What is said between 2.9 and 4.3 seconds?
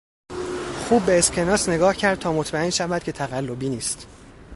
که تقلبی نیست.